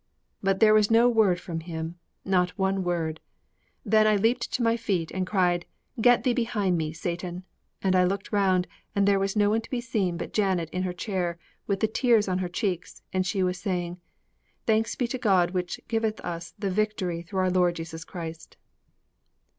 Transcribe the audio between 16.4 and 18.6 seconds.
the victory through our Lord Jesus Christ!"'